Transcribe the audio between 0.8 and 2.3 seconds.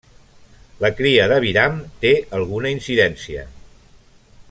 La cria d'aviram té